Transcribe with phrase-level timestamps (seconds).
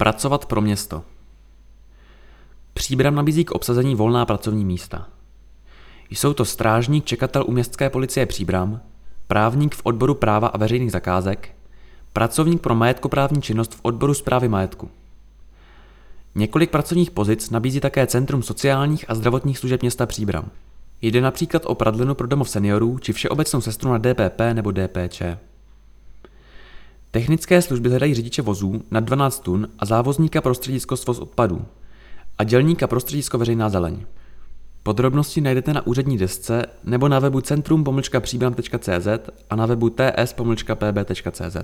[0.00, 1.02] Pracovat pro město.
[2.74, 5.08] Příbram nabízí k obsazení volná pracovní místa.
[6.10, 8.80] Jsou to strážník čekatel u městské policie Příbram,
[9.26, 11.54] právník v odboru práva a veřejných zakázek,
[12.12, 14.90] pracovník pro majetkoprávní činnost v odboru zprávy majetku.
[16.34, 20.50] Několik pracovních pozic nabízí také Centrum sociálních a zdravotních služeb města Příbram.
[21.02, 25.22] Jde například o pradlinu pro domov seniorů či všeobecnou sestru na DPP nebo DPČ.
[27.10, 31.64] Technické služby hledají řidiče vozů na 12 tun a závozníka pro středisko svoz odpadů
[32.38, 34.04] a dělníka pro středisko veřejná zeleň.
[34.82, 39.08] Podrobnosti najdete na úřední desce nebo na webu centrum-příbram.cz
[39.50, 41.56] a na webu ts-pb.cz.